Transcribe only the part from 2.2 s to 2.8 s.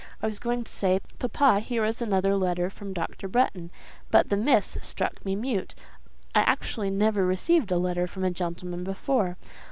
letter